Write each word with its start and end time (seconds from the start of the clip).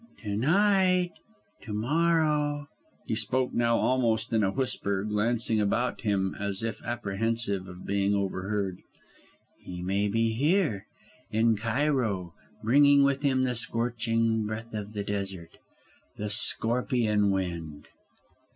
"To 0.23 0.35
night 0.35 1.11
to 1.61 1.73
morrow," 1.75 2.65
he 3.05 3.13
spoke 3.13 3.53
now 3.53 3.77
almost 3.77 4.33
in 4.33 4.43
a 4.43 4.49
whisper, 4.49 5.03
glancing 5.03 5.61
about 5.61 6.01
him 6.01 6.35
as 6.39 6.63
if 6.63 6.81
apprehensive 6.81 7.67
of 7.67 7.85
being 7.85 8.15
overheard 8.15 8.79
"he 9.59 9.83
may 9.83 10.07
be 10.07 10.33
here, 10.33 10.87
in 11.29 11.55
Cairo, 11.55 12.33
bringing 12.63 13.03
with 13.03 13.21
him 13.21 13.43
the 13.43 13.53
scorching 13.53 14.43
breath 14.47 14.73
of 14.73 14.93
the 14.93 15.03
desert 15.03 15.59
the 16.17 16.29
scorpion 16.31 17.29
wind!" 17.29 17.87